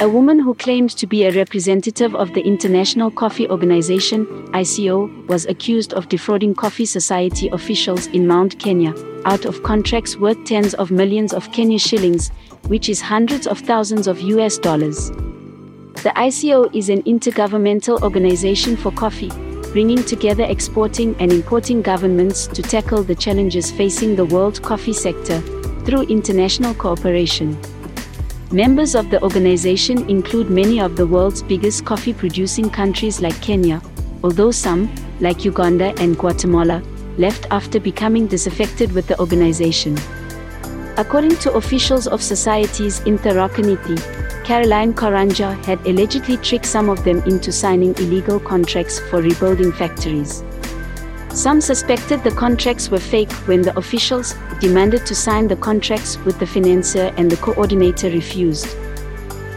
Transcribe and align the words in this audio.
A 0.00 0.08
woman 0.08 0.38
who 0.38 0.54
claimed 0.54 0.90
to 0.90 1.06
be 1.06 1.24
a 1.24 1.32
representative 1.32 2.14
of 2.14 2.32
the 2.32 2.40
International 2.40 3.10
Coffee 3.10 3.48
Organization, 3.48 4.26
ICO, 4.52 5.26
was 5.26 5.44
accused 5.46 5.92
of 5.92 6.08
defrauding 6.08 6.54
Coffee 6.54 6.86
Society 6.86 7.48
officials 7.48 8.06
in 8.08 8.26
Mount 8.26 8.58
Kenya 8.60 8.94
out 9.24 9.44
of 9.44 9.62
contracts 9.64 10.16
worth 10.16 10.42
tens 10.44 10.74
of 10.74 10.90
millions 10.92 11.32
of 11.32 11.50
Kenya 11.50 11.78
shillings, 11.78 12.30
which 12.68 12.88
is 12.88 13.00
hundreds 13.00 13.46
of 13.46 13.58
thousands 13.58 14.06
of 14.06 14.20
US 14.20 14.56
dollars. 14.56 15.10
The 16.04 16.12
ICO 16.14 16.72
is 16.72 16.90
an 16.90 17.02
intergovernmental 17.02 18.00
organization 18.02 18.76
for 18.76 18.92
coffee, 18.92 19.30
bringing 19.72 20.04
together 20.04 20.44
exporting 20.44 21.16
and 21.18 21.32
importing 21.32 21.82
governments 21.82 22.46
to 22.46 22.62
tackle 22.62 23.02
the 23.02 23.16
challenges 23.16 23.72
facing 23.72 24.14
the 24.14 24.26
world 24.26 24.62
coffee 24.62 24.92
sector 24.92 25.40
through 25.84 26.02
international 26.02 26.72
cooperation. 26.74 27.58
Members 28.52 28.94
of 28.94 29.10
the 29.10 29.22
organization 29.22 30.08
include 30.08 30.48
many 30.48 30.80
of 30.80 30.96
the 30.96 31.06
world's 31.06 31.42
biggest 31.42 31.84
coffee 31.84 32.14
producing 32.14 32.70
countries 32.70 33.20
like 33.20 33.38
Kenya, 33.42 33.82
although 34.24 34.50
some, 34.50 34.88
like 35.20 35.44
Uganda 35.44 35.92
and 36.00 36.16
Guatemala, 36.16 36.82
left 37.18 37.46
after 37.50 37.78
becoming 37.78 38.26
disaffected 38.26 38.90
with 38.92 39.06
the 39.06 39.20
organization. 39.20 39.98
According 40.96 41.36
to 41.36 41.52
officials 41.52 42.06
of 42.06 42.22
societies 42.22 43.00
in 43.00 43.18
Tharakanithi, 43.18 44.44
Caroline 44.44 44.94
Karanja 44.94 45.62
had 45.66 45.86
allegedly 45.86 46.38
tricked 46.38 46.64
some 46.64 46.88
of 46.88 47.04
them 47.04 47.18
into 47.24 47.52
signing 47.52 47.94
illegal 47.96 48.40
contracts 48.40 48.98
for 48.98 49.20
rebuilding 49.20 49.72
factories. 49.72 50.42
Some 51.32 51.60
suspected 51.60 52.24
the 52.24 52.30
contracts 52.32 52.90
were 52.90 52.98
fake 52.98 53.30
when 53.46 53.62
the 53.62 53.76
officials 53.78 54.34
demanded 54.60 55.06
to 55.06 55.14
sign 55.14 55.46
the 55.46 55.56
contracts 55.56 56.18
with 56.24 56.38
the 56.38 56.46
financier 56.46 57.12
and 57.16 57.30
the 57.30 57.36
coordinator 57.36 58.10
refused. 58.10 58.66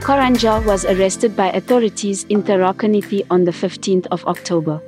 Karanja 0.00 0.64
was 0.64 0.84
arrested 0.84 1.36
by 1.36 1.50
authorities 1.50 2.24
in 2.28 2.42
Tharaka 2.42 2.88
Nithi 2.88 3.26
on 3.28 3.44
the 3.44 3.50
15th 3.50 4.06
of 4.12 4.24
October. 4.26 4.80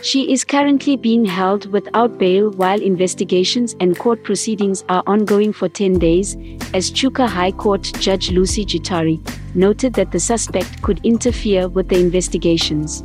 She 0.00 0.32
is 0.32 0.42
currently 0.42 0.96
being 0.96 1.24
held 1.24 1.66
without 1.66 2.18
bail 2.18 2.50
while 2.50 2.80
investigations 2.82 3.76
and 3.78 3.96
court 3.96 4.24
proceedings 4.24 4.84
are 4.88 5.04
ongoing 5.06 5.52
for 5.52 5.68
10 5.68 5.98
days, 6.00 6.34
as 6.74 6.90
Chuka 6.90 7.28
High 7.28 7.52
Court 7.52 7.82
Judge 8.00 8.32
Lucy 8.32 8.64
Gitari 8.64 9.20
noted 9.54 9.92
that 9.94 10.10
the 10.10 10.18
suspect 10.18 10.82
could 10.82 10.98
interfere 11.04 11.68
with 11.68 11.88
the 11.88 12.00
investigations 12.00 13.04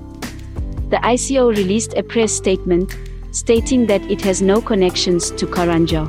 the 0.89 0.97
ICO 0.97 1.49
released 1.49 1.95
a 1.95 2.03
press 2.03 2.31
statement 2.31 2.95
stating 3.31 3.85
that 3.87 4.01
it 4.09 4.21
has 4.21 4.41
no 4.41 4.61
connections 4.61 5.31
to 5.31 5.45
Karanja. 5.45 6.07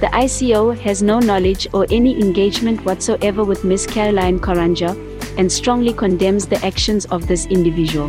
The 0.00 0.08
ICO 0.08 0.76
has 0.78 1.04
no 1.04 1.20
knowledge 1.20 1.68
or 1.72 1.86
any 1.90 2.20
engagement 2.20 2.84
whatsoever 2.84 3.44
with 3.44 3.62
Ms. 3.62 3.86
Caroline 3.86 4.40
Karanja 4.40 4.90
and 5.38 5.50
strongly 5.50 5.92
condemns 5.92 6.46
the 6.46 6.62
actions 6.66 7.04
of 7.06 7.28
this 7.28 7.46
individual. 7.46 8.08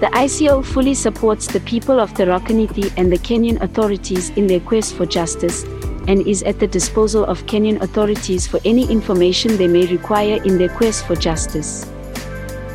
The 0.00 0.10
ICO 0.14 0.64
fully 0.64 0.94
supports 0.94 1.46
the 1.46 1.60
people 1.60 2.00
of 2.00 2.14
Nithi 2.14 2.90
and 2.96 3.12
the 3.12 3.18
Kenyan 3.18 3.60
authorities 3.60 4.30
in 4.30 4.46
their 4.46 4.60
quest 4.60 4.94
for 4.94 5.04
justice 5.04 5.64
and 6.08 6.26
is 6.26 6.42
at 6.44 6.58
the 6.58 6.66
disposal 6.66 7.26
of 7.26 7.44
Kenyan 7.44 7.82
authorities 7.82 8.46
for 8.46 8.58
any 8.64 8.90
information 8.90 9.58
they 9.58 9.68
may 9.68 9.86
require 9.88 10.42
in 10.42 10.56
their 10.56 10.70
quest 10.70 11.04
for 11.06 11.16
justice. 11.16 11.86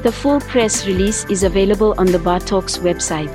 The 0.06 0.11
full 0.11 0.39
press 0.39 0.86
release 0.86 1.25
is 1.31 1.42
available 1.42 1.95
on 1.98 2.06
the 2.06 2.20
Bar 2.20 2.39
Talks 2.39 2.78
website. 2.78 3.34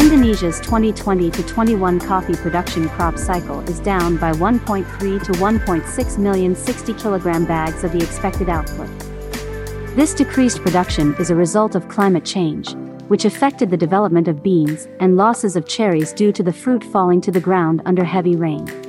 Indonesia's 0.00 0.60
2020 0.60 1.32
to 1.32 1.42
21 1.42 1.98
coffee 1.98 2.36
production 2.36 2.88
crop 2.90 3.18
cycle 3.18 3.58
is 3.68 3.80
down 3.80 4.16
by 4.16 4.30
1.3 4.30 4.86
to 5.24 5.32
1.6 5.32 6.18
million 6.18 6.54
60 6.54 6.94
kilogram 6.94 7.44
bags 7.44 7.82
of 7.82 7.90
the 7.90 7.98
expected 7.98 8.48
output. 8.48 8.88
This 9.96 10.14
decreased 10.14 10.60
production 10.60 11.16
is 11.18 11.30
a 11.30 11.34
result 11.34 11.74
of 11.74 11.88
climate 11.88 12.24
change, 12.24 12.74
which 13.08 13.24
affected 13.24 13.68
the 13.68 13.76
development 13.76 14.28
of 14.28 14.44
beans 14.44 14.86
and 15.00 15.16
losses 15.16 15.56
of 15.56 15.66
cherries 15.66 16.12
due 16.12 16.30
to 16.30 16.44
the 16.44 16.52
fruit 16.52 16.84
falling 16.84 17.20
to 17.22 17.32
the 17.32 17.40
ground 17.40 17.82
under 17.84 18.04
heavy 18.04 18.36
rain. 18.36 18.87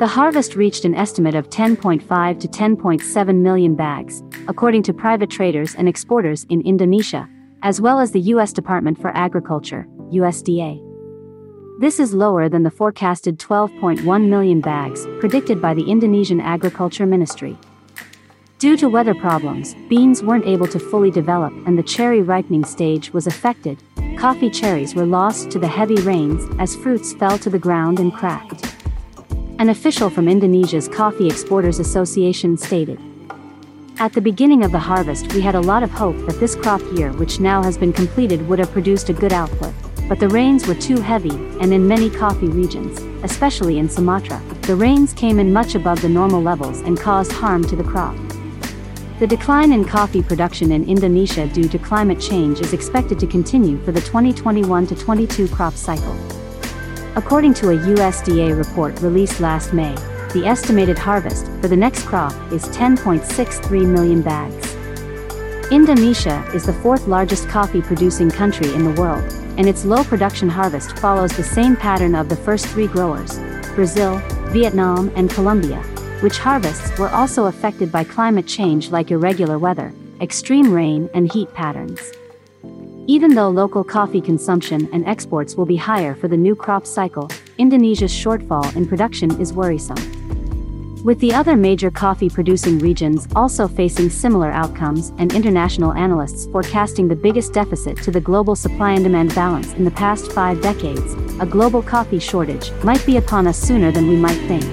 The 0.00 0.06
harvest 0.06 0.56
reached 0.56 0.86
an 0.86 0.94
estimate 0.94 1.34
of 1.34 1.50
10.5 1.50 2.40
to 2.40 2.48
10.7 2.48 3.34
million 3.42 3.74
bags, 3.74 4.22
according 4.48 4.82
to 4.84 4.94
private 4.94 5.28
traders 5.28 5.74
and 5.74 5.86
exporters 5.86 6.46
in 6.48 6.62
Indonesia, 6.62 7.28
as 7.62 7.82
well 7.82 8.00
as 8.00 8.10
the 8.10 8.20
U.S. 8.32 8.54
Department 8.54 8.98
for 8.98 9.14
Agriculture, 9.14 9.86
USDA. 10.10 10.80
This 11.80 12.00
is 12.00 12.14
lower 12.14 12.48
than 12.48 12.62
the 12.62 12.70
forecasted 12.70 13.38
12.1 13.38 14.26
million 14.26 14.62
bags 14.62 15.06
predicted 15.18 15.60
by 15.60 15.74
the 15.74 15.90
Indonesian 15.90 16.40
Agriculture 16.40 17.04
Ministry. 17.04 17.58
Due 18.58 18.78
to 18.78 18.88
weather 18.88 19.14
problems, 19.14 19.74
beans 19.90 20.22
weren't 20.22 20.46
able 20.46 20.68
to 20.68 20.78
fully 20.78 21.10
develop 21.10 21.52
and 21.66 21.76
the 21.76 21.82
cherry 21.82 22.22
ripening 22.22 22.64
stage 22.64 23.12
was 23.12 23.26
affected. 23.26 23.76
Coffee 24.16 24.48
cherries 24.48 24.94
were 24.94 25.04
lost 25.04 25.50
to 25.50 25.58
the 25.58 25.68
heavy 25.68 26.00
rains 26.00 26.42
as 26.58 26.74
fruits 26.74 27.12
fell 27.12 27.36
to 27.36 27.50
the 27.50 27.58
ground 27.58 28.00
and 28.00 28.14
cracked. 28.14 28.79
An 29.60 29.68
official 29.68 30.08
from 30.08 30.26
Indonesia's 30.26 30.88
Coffee 30.88 31.28
Exporters 31.28 31.80
Association 31.80 32.56
stated. 32.56 32.98
At 33.98 34.14
the 34.14 34.20
beginning 34.22 34.64
of 34.64 34.72
the 34.72 34.78
harvest, 34.78 35.34
we 35.34 35.42
had 35.42 35.54
a 35.54 35.60
lot 35.60 35.82
of 35.82 35.90
hope 35.90 36.16
that 36.24 36.40
this 36.40 36.56
crop 36.56 36.80
year, 36.94 37.12
which 37.12 37.40
now 37.40 37.62
has 37.62 37.76
been 37.76 37.92
completed, 37.92 38.48
would 38.48 38.58
have 38.58 38.72
produced 38.72 39.10
a 39.10 39.12
good 39.12 39.34
output. 39.34 39.74
But 40.08 40.18
the 40.18 40.30
rains 40.30 40.66
were 40.66 40.76
too 40.76 40.98
heavy, 40.98 41.36
and 41.60 41.74
in 41.74 41.86
many 41.86 42.08
coffee 42.08 42.48
regions, 42.48 43.00
especially 43.22 43.78
in 43.78 43.90
Sumatra, 43.90 44.40
the 44.62 44.76
rains 44.76 45.12
came 45.12 45.38
in 45.38 45.52
much 45.52 45.74
above 45.74 46.00
the 46.00 46.08
normal 46.08 46.40
levels 46.40 46.80
and 46.80 46.98
caused 46.98 47.30
harm 47.30 47.62
to 47.64 47.76
the 47.76 47.84
crop. 47.84 48.16
The 49.18 49.26
decline 49.26 49.72
in 49.72 49.84
coffee 49.84 50.22
production 50.22 50.72
in 50.72 50.88
Indonesia 50.88 51.46
due 51.48 51.68
to 51.68 51.78
climate 51.78 52.18
change 52.18 52.60
is 52.62 52.72
expected 52.72 53.20
to 53.20 53.26
continue 53.26 53.76
for 53.84 53.92
the 53.92 54.00
2021 54.00 54.86
22 54.86 55.48
crop 55.48 55.74
cycle. 55.74 56.39
According 57.16 57.54
to 57.54 57.70
a 57.70 57.76
USDA 57.76 58.56
report 58.56 59.00
released 59.00 59.40
last 59.40 59.72
May, 59.72 59.96
the 60.32 60.44
estimated 60.46 60.96
harvest 60.96 61.46
for 61.60 61.66
the 61.66 61.76
next 61.76 62.04
crop 62.04 62.32
is 62.52 62.62
10.63 62.66 63.84
million 63.84 64.22
bags. 64.22 64.76
Indonesia 65.72 66.48
is 66.54 66.64
the 66.66 66.72
fourth 66.72 67.08
largest 67.08 67.48
coffee 67.48 67.82
producing 67.82 68.30
country 68.30 68.72
in 68.74 68.84
the 68.84 69.00
world, 69.00 69.24
and 69.58 69.68
its 69.68 69.84
low 69.84 70.04
production 70.04 70.48
harvest 70.48 70.96
follows 70.98 71.32
the 71.32 71.42
same 71.42 71.74
pattern 71.74 72.14
of 72.14 72.28
the 72.28 72.36
first 72.36 72.66
three 72.68 72.86
growers 72.86 73.40
Brazil, 73.74 74.18
Vietnam, 74.52 75.10
and 75.16 75.30
Colombia, 75.30 75.82
which 76.20 76.38
harvests 76.38 76.96
were 76.96 77.08
also 77.08 77.46
affected 77.46 77.90
by 77.90 78.04
climate 78.04 78.46
change 78.46 78.90
like 78.90 79.10
irregular 79.10 79.58
weather, 79.58 79.92
extreme 80.20 80.72
rain, 80.72 81.10
and 81.12 81.32
heat 81.32 81.52
patterns. 81.54 82.12
Even 83.06 83.34
though 83.34 83.48
local 83.48 83.82
coffee 83.82 84.20
consumption 84.20 84.88
and 84.92 85.06
exports 85.06 85.56
will 85.56 85.66
be 85.66 85.76
higher 85.76 86.14
for 86.14 86.28
the 86.28 86.36
new 86.36 86.54
crop 86.54 86.86
cycle, 86.86 87.28
Indonesia's 87.58 88.12
shortfall 88.12 88.76
in 88.76 88.86
production 88.86 89.40
is 89.40 89.52
worrisome. 89.52 90.20
With 91.02 91.18
the 91.18 91.32
other 91.32 91.56
major 91.56 91.90
coffee 91.90 92.28
producing 92.28 92.78
regions 92.78 93.26
also 93.34 93.66
facing 93.66 94.10
similar 94.10 94.50
outcomes 94.52 95.12
and 95.16 95.32
international 95.32 95.94
analysts 95.94 96.46
forecasting 96.46 97.08
the 97.08 97.16
biggest 97.16 97.54
deficit 97.54 97.96
to 98.02 98.10
the 98.10 98.20
global 98.20 98.54
supply 98.54 98.92
and 98.92 99.02
demand 99.02 99.34
balance 99.34 99.72
in 99.74 99.84
the 99.84 99.90
past 99.92 100.30
five 100.32 100.60
decades, 100.60 101.14
a 101.40 101.46
global 101.46 101.82
coffee 101.82 102.18
shortage 102.18 102.70
might 102.84 103.04
be 103.06 103.16
upon 103.16 103.46
us 103.46 103.58
sooner 103.58 103.90
than 103.90 104.08
we 104.08 104.16
might 104.16 104.38
think. 104.46 104.64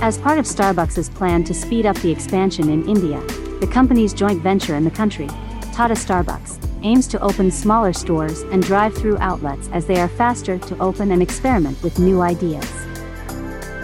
As 0.00 0.16
part 0.16 0.38
of 0.38 0.44
Starbucks' 0.44 1.12
plan 1.12 1.42
to 1.44 1.54
speed 1.54 1.86
up 1.86 1.96
the 1.96 2.12
expansion 2.12 2.68
in 2.68 2.88
India, 2.88 3.20
the 3.64 3.72
company's 3.72 4.12
joint 4.12 4.42
venture 4.42 4.74
in 4.74 4.84
the 4.84 4.90
country, 4.90 5.26
Tata 5.72 5.94
Starbucks, 5.94 6.58
aims 6.82 7.06
to 7.06 7.18
open 7.20 7.50
smaller 7.50 7.94
stores 7.94 8.42
and 8.52 8.62
drive 8.62 8.94
through 8.94 9.16
outlets 9.20 9.70
as 9.72 9.86
they 9.86 9.98
are 9.98 10.08
faster 10.08 10.58
to 10.58 10.78
open 10.80 11.12
and 11.12 11.22
experiment 11.22 11.82
with 11.82 11.98
new 11.98 12.20
ideas. 12.20 12.70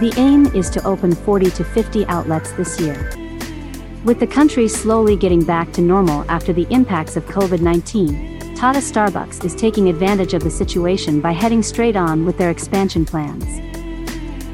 The 0.00 0.12
aim 0.18 0.48
is 0.48 0.68
to 0.70 0.84
open 0.84 1.14
40 1.14 1.50
to 1.52 1.64
50 1.64 2.04
outlets 2.08 2.52
this 2.52 2.78
year. 2.78 3.10
With 4.04 4.20
the 4.20 4.26
country 4.26 4.68
slowly 4.68 5.16
getting 5.16 5.44
back 5.44 5.72
to 5.72 5.80
normal 5.80 6.30
after 6.30 6.52
the 6.52 6.66
impacts 6.68 7.16
of 7.16 7.24
COVID 7.24 7.62
19, 7.62 8.54
Tata 8.54 8.80
Starbucks 8.80 9.46
is 9.46 9.54
taking 9.54 9.88
advantage 9.88 10.34
of 10.34 10.42
the 10.42 10.50
situation 10.50 11.22
by 11.22 11.32
heading 11.32 11.62
straight 11.62 11.96
on 11.96 12.26
with 12.26 12.36
their 12.36 12.50
expansion 12.50 13.06
plans. 13.06 13.46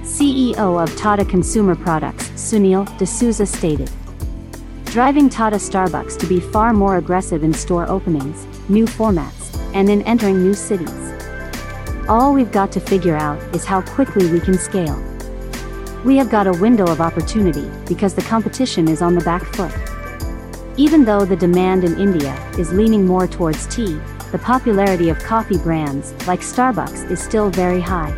CEO 0.07 0.81
of 0.81 0.97
Tata 0.97 1.25
Consumer 1.25 1.75
Products, 1.75 2.29
Sunil 2.37 2.87
D'Souza 2.99 3.45
stated 3.45 3.91
driving 4.97 5.29
Tata 5.29 5.57
Starbucks 5.57 6.19
to 6.19 6.27
be 6.27 6.41
far 6.41 6.73
more 6.73 6.97
aggressive 6.97 7.45
in 7.45 7.53
store 7.53 7.87
openings, 7.87 8.47
new 8.71 8.87
formats, 8.87 9.55
and 9.75 9.91
in 9.91 10.01
entering 10.05 10.43
new 10.43 10.55
cities. 10.55 11.13
All 12.09 12.33
we've 12.33 12.51
got 12.51 12.73
to 12.73 12.81
figure 12.81 13.15
out 13.15 13.39
is 13.55 13.67
how 13.67 13.83
quickly 13.83 14.31
we 14.31 14.41
can 14.41 14.57
scale. 14.57 14.99
We 16.03 16.17
have 16.17 16.31
got 16.31 16.47
a 16.47 16.53
window 16.53 16.87
of 16.87 17.03
opportunity 17.03 17.71
because 17.87 18.15
the 18.15 18.23
competition 18.23 18.89
is 18.89 19.03
on 19.03 19.15
the 19.15 19.21
back 19.21 19.43
foot. 19.55 19.71
Even 20.79 21.05
though 21.05 21.27
the 21.27 21.37
demand 21.37 21.85
in 21.85 22.01
India 22.01 22.35
is 22.59 22.73
leaning 22.73 23.05
more 23.05 23.27
towards 23.27 23.67
tea, 23.67 24.01
the 24.33 24.41
popularity 24.43 25.11
of 25.11 25.19
coffee 25.19 25.59
brands 25.59 26.15
like 26.27 26.41
Starbucks 26.41 27.11
is 27.11 27.23
still 27.23 27.51
very 27.51 27.83
high. 27.83 28.17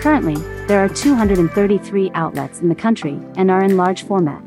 Currently, 0.00 0.42
there 0.66 0.84
are 0.84 0.88
233 0.88 2.10
outlets 2.14 2.62
in 2.62 2.68
the 2.68 2.74
country 2.74 3.20
and 3.36 3.48
are 3.48 3.62
in 3.62 3.76
large 3.76 4.02
format. 4.02 4.42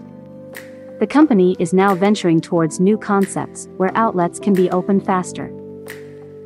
The 1.02 1.08
company 1.08 1.56
is 1.58 1.74
now 1.74 1.96
venturing 1.96 2.40
towards 2.42 2.80
new 2.80 2.96
concepts 2.96 3.68
where 3.78 3.90
outlets 3.98 4.40
can 4.40 4.54
be 4.54 4.70
opened 4.70 5.04
faster. 5.04 5.52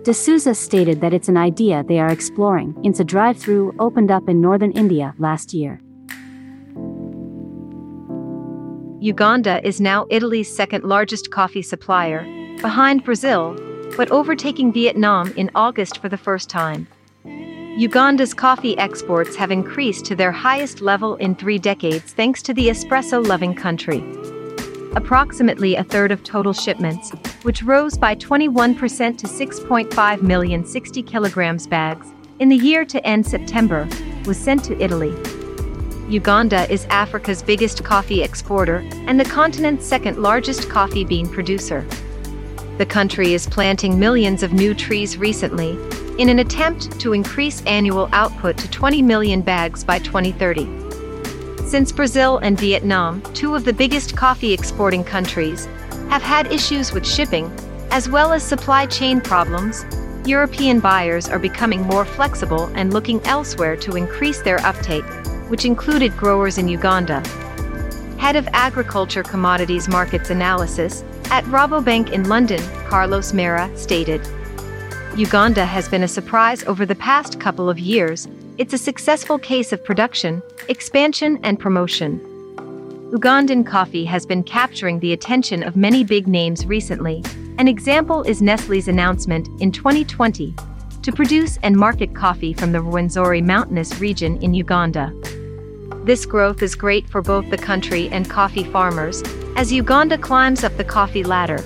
D'Souza 0.03 0.55
stated 0.55 1.01
that 1.01 1.13
it's 1.13 1.27
an 1.27 1.35
idea 1.35 1.83
they 1.83 1.99
are 1.99 2.09
exploring 2.09 2.73
since 2.81 3.01
a 3.01 3.03
drive 3.03 3.37
through 3.37 3.75
opened 3.79 4.11
up 4.11 4.29
in 4.29 4.39
northern 4.39 4.71
India 4.71 5.13
last 5.17 5.53
year. 5.53 5.81
Uganda 9.01 9.59
is 9.67 9.81
now 9.81 10.07
Italy's 10.09 10.55
second 10.55 10.85
largest 10.85 11.31
coffee 11.31 11.61
supplier, 11.61 12.23
behind 12.61 13.03
Brazil, 13.03 13.57
but 13.97 14.09
overtaking 14.09 14.71
Vietnam 14.71 15.33
in 15.35 15.51
August 15.53 15.97
for 15.97 16.07
the 16.07 16.17
first 16.17 16.49
time. 16.49 16.87
Uganda's 17.77 18.33
coffee 18.33 18.77
exports 18.77 19.35
have 19.35 19.51
increased 19.51 20.05
to 20.05 20.15
their 20.15 20.31
highest 20.31 20.79
level 20.79 21.15
in 21.17 21.35
three 21.35 21.59
decades 21.59 22.13
thanks 22.13 22.41
to 22.41 22.53
the 22.53 22.69
espresso 22.69 23.27
loving 23.27 23.53
country 23.53 23.99
approximately 24.95 25.75
a 25.75 25.83
third 25.83 26.11
of 26.11 26.23
total 26.23 26.53
shipments, 26.53 27.11
which 27.43 27.63
rose 27.63 27.97
by 27.97 28.15
21% 28.15 29.17
to 29.17 29.27
6.5 29.27 30.21
million 30.21 30.65
60 30.65 31.03
kilograms 31.03 31.67
bags 31.67 32.07
in 32.39 32.49
the 32.49 32.55
year 32.55 32.83
to 32.85 33.05
end 33.05 33.25
September, 33.25 33.87
was 34.25 34.37
sent 34.37 34.63
to 34.65 34.81
Italy. 34.81 35.15
Uganda 36.09 36.69
is 36.71 36.85
Africa's 36.85 37.41
biggest 37.41 37.83
coffee 37.83 38.21
exporter 38.21 38.87
and 39.07 39.19
the 39.19 39.25
continent's 39.25 39.85
second 39.85 40.17
largest 40.17 40.69
coffee 40.69 41.03
bean 41.03 41.27
producer. 41.27 41.85
The 42.77 42.85
country 42.85 43.33
is 43.33 43.47
planting 43.47 43.97
millions 43.97 44.43
of 44.43 44.53
new 44.53 44.73
trees 44.73 45.17
recently 45.17 45.79
in 46.19 46.29
an 46.29 46.39
attempt 46.39 46.99
to 46.99 47.13
increase 47.13 47.63
annual 47.65 48.09
output 48.11 48.57
to 48.57 48.69
20 48.69 49.01
million 49.01 49.41
bags 49.41 49.83
by 49.83 49.99
2030. 49.99 50.65
Since 51.65 51.91
Brazil 51.91 52.37
and 52.37 52.59
Vietnam, 52.59 53.21
two 53.33 53.55
of 53.55 53.65
the 53.65 53.73
biggest 53.73 54.15
coffee 54.15 54.53
exporting 54.53 55.03
countries, 55.03 55.65
have 56.09 56.21
had 56.21 56.51
issues 56.51 56.93
with 56.93 57.07
shipping, 57.07 57.51
as 57.89 58.07
well 58.07 58.31
as 58.31 58.43
supply 58.43 58.85
chain 58.85 59.19
problems, 59.19 59.83
European 60.27 60.79
buyers 60.79 61.27
are 61.27 61.39
becoming 61.39 61.81
more 61.81 62.05
flexible 62.05 62.65
and 62.75 62.93
looking 62.93 63.19
elsewhere 63.25 63.75
to 63.77 63.95
increase 63.95 64.43
their 64.43 64.59
uptake, 64.59 65.05
which 65.49 65.65
included 65.65 66.15
growers 66.15 66.59
in 66.59 66.67
Uganda. 66.67 67.27
Head 68.19 68.35
of 68.35 68.47
Agriculture 68.53 69.23
Commodities 69.23 69.89
Markets 69.89 70.29
Analysis 70.29 71.03
at 71.31 71.43
Rabobank 71.45 72.11
in 72.11 72.29
London, 72.29 72.61
Carlos 72.87 73.33
Mera, 73.33 73.75
stated 73.75 74.21
Uganda 75.15 75.65
has 75.65 75.89
been 75.89 76.03
a 76.03 76.07
surprise 76.07 76.63
over 76.65 76.85
the 76.85 76.95
past 76.95 77.39
couple 77.39 77.71
of 77.71 77.79
years 77.79 78.27
it's 78.57 78.73
a 78.73 78.77
successful 78.77 79.37
case 79.37 79.73
of 79.73 79.83
production, 79.83 80.41
expansion, 80.69 81.37
and 81.43 81.59
promotion. 81.59 82.19
Ugandan 83.11 83.65
coffee 83.65 84.05
has 84.05 84.25
been 84.25 84.43
capturing 84.43 84.99
the 84.99 85.11
attention 85.11 85.61
of 85.61 85.75
many 85.75 86.03
big 86.05 86.27
names 86.27 86.65
recently. 86.65 87.21
An 87.57 87.67
example 87.67 88.23
is 88.23 88.41
Nestle's 88.41 88.87
announcement 88.87 89.49
in 89.61 89.71
2020 89.71 90.55
to 91.03 91.11
produce 91.11 91.57
and 91.63 91.75
market 91.75 92.15
coffee 92.15 92.53
from 92.53 92.71
the 92.71 92.79
Rwenzori 92.79 93.43
mountainous 93.43 93.99
region 93.99 94.41
in 94.41 94.53
Uganda. 94.53 95.13
This 96.05 96.25
growth 96.25 96.61
is 96.61 96.75
great 96.75 97.09
for 97.09 97.21
both 97.21 97.49
the 97.49 97.57
country 97.57 98.07
and 98.09 98.29
coffee 98.29 98.63
farmers 98.63 99.21
as 99.57 99.71
Uganda 99.71 100.17
climbs 100.17 100.63
up 100.63 100.75
the 100.77 100.83
coffee 100.83 101.23
ladder. 101.23 101.63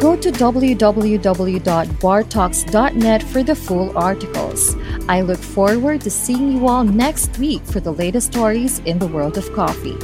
Go 0.00 0.16
to 0.16 0.30
www.bartalks.net 0.30 3.22
for 3.24 3.42
the 3.42 3.56
full 3.56 3.98
articles. 3.98 4.76
I 5.08 5.22
look 5.22 5.40
forward 5.40 6.02
to 6.02 6.10
seeing 6.10 6.52
you 6.52 6.68
all 6.68 6.84
next 6.84 7.36
week 7.38 7.64
for 7.64 7.80
the 7.80 7.92
latest 7.92 8.28
stories 8.28 8.78
in 8.80 8.98
the 9.00 9.08
world 9.08 9.36
of 9.36 9.52
coffee. 9.54 9.96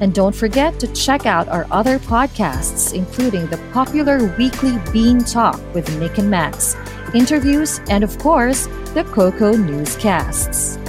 And 0.00 0.14
don't 0.14 0.34
forget 0.34 0.78
to 0.80 0.86
check 0.94 1.26
out 1.26 1.48
our 1.48 1.66
other 1.72 1.98
podcasts, 1.98 2.94
including 2.94 3.48
the 3.48 3.58
popular 3.72 4.32
weekly 4.38 4.78
Bean 4.92 5.24
Talk 5.24 5.60
with 5.74 5.98
Nick 5.98 6.18
and 6.18 6.30
Max, 6.30 6.76
interviews, 7.12 7.80
and 7.90 8.04
of 8.04 8.16
course, 8.18 8.68
the 8.94 9.02
Cocoa 9.12 9.56
Newscasts. 9.56 10.79